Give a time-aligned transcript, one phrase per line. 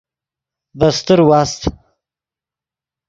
[0.79, 1.61] ڤے استر واست۔